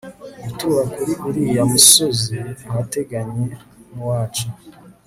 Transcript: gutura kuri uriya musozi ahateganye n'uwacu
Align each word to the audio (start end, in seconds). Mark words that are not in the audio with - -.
gutura 0.43 0.81
kuri 0.95 1.11
uriya 1.27 1.63
musozi 1.71 2.35
ahateganye 2.69 3.45
n'uwacu 3.93 4.47